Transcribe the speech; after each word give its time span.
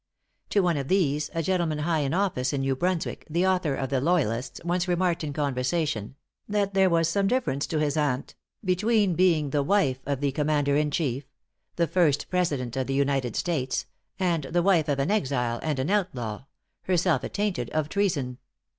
To 0.49 0.61
one 0.61 0.77
of 0.77 0.87
these, 0.87 1.29
a 1.35 1.43
gentleman 1.43 1.77
high 1.77 1.99
in 1.99 2.11
office 2.11 2.53
in 2.53 2.61
New 2.61 2.75
Brunswick, 2.75 3.23
the 3.29 3.45
author 3.45 3.75
of 3.75 3.89
the 3.91 4.01
'Loyalists' 4.01 4.59
once 4.65 4.87
remarked 4.87 5.23
in 5.23 5.31
conversation, 5.31 6.15
that 6.49 6.73
there 6.73 6.89
was 6.89 7.07
some 7.07 7.27
difference 7.27 7.67
to 7.67 7.77
his 7.79 7.95
aunt, 7.95 8.33
between 8.65 9.13
being 9.13 9.51
the 9.51 9.61
wife 9.61 9.99
of 10.07 10.19
the 10.19 10.31
Commander 10.31 10.75
in 10.75 10.89
chief 10.89 11.25
the 11.75 11.85
first 11.85 12.31
President 12.31 12.75
of 12.75 12.87
the 12.87 12.95
United 12.95 13.35
States, 13.35 13.85
and 14.17 14.45
the 14.45 14.63
wife 14.63 14.89
of 14.89 14.97
an 14.97 15.11
exile 15.11 15.59
and 15.61 15.77
an 15.77 15.91
outlaw 15.91 16.45
herself 16.81 17.23
attainted 17.23 17.69
of 17.69 17.87
treason. 17.87 18.39